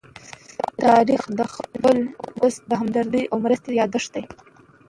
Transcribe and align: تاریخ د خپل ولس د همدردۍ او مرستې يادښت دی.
تاریخ 0.83 1.21
د 1.39 1.41
خپل 1.53 1.97
ولس 2.35 2.55
د 2.69 2.71
همدردۍ 2.81 3.23
او 3.31 3.37
مرستې 3.45 3.71
يادښت 3.79 4.09
دی. 4.15 4.23